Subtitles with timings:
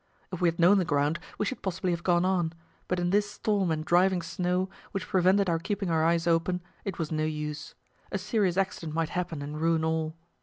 [0.33, 2.53] If we had known the ground, we should possibly have gone on;
[2.87, 6.97] but in this storm and driving snow, which prevented our keeping our eyes open, it
[6.97, 7.75] was no use.
[8.11, 10.15] A serious accident might happen and ruin all.